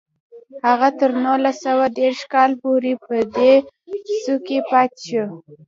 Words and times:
هغه 0.65 0.89
تر 0.99 1.11
نولس 1.23 1.57
سوه 1.65 1.85
دېرش 1.99 2.19
کال 2.33 2.51
پورې 2.61 2.93
پر 3.05 3.19
دې 3.35 3.53
څوکۍ 4.23 4.59
پاتې 4.71 5.01
شو 5.07 5.25